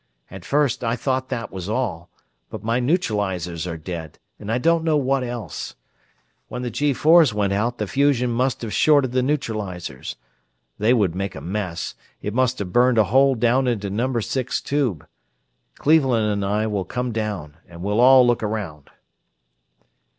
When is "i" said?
0.83-0.95, 4.51-4.57, 16.43-16.65